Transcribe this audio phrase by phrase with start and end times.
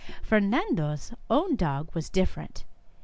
[0.23, 2.65] "Fernando's own dog was different.